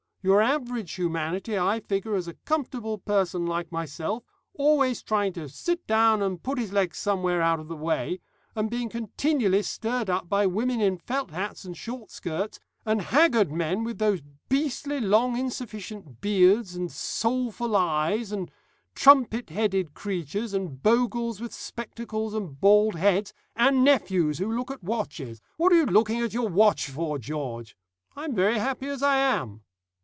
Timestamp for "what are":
25.57-25.77